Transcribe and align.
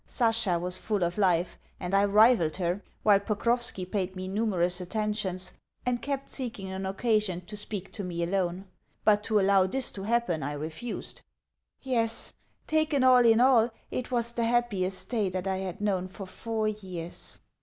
Sasha 0.07 0.57
was 0.57 0.79
full 0.81 1.03
of 1.03 1.19
life, 1.19 1.59
and 1.79 1.93
I 1.93 2.05
rivalled 2.05 2.55
her, 2.55 2.81
while 3.03 3.19
Pokrovski 3.19 3.85
paid 3.85 4.15
me 4.15 4.27
numerous 4.27 4.81
attentions, 4.81 5.53
and 5.85 6.01
kept 6.01 6.27
seeking 6.27 6.71
an 6.71 6.87
occasion 6.87 7.41
to 7.41 7.55
speak 7.55 7.91
to 7.91 8.03
me 8.03 8.23
alone. 8.23 8.65
But 9.05 9.21
to 9.25 9.39
allow 9.39 9.67
this 9.67 9.91
to 9.91 10.01
happen 10.01 10.41
I 10.41 10.53
refused. 10.53 11.21
Yes, 11.83 12.33
taken 12.65 13.03
all 13.03 13.23
in 13.23 13.39
all, 13.39 13.69
it 13.91 14.09
was 14.09 14.31
the 14.31 14.45
happiest 14.45 15.07
day 15.09 15.29
that 15.29 15.45
I 15.45 15.57
had 15.57 15.81
known 15.81 16.07
for 16.07 16.25
four 16.25 16.67
years. 16.67 17.37